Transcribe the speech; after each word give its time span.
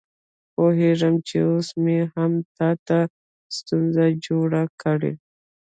پوهېږم 0.53 1.15
چې 1.27 1.37
اوس 1.49 1.67
مې 1.83 1.99
هم 2.13 2.31
تا 2.57 2.69
ته 2.87 2.99
ستونزه 3.57 4.05
جوړه 4.25 4.61
کړې. 4.81 5.11